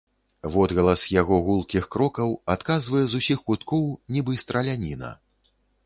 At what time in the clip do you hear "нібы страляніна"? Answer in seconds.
4.17-5.17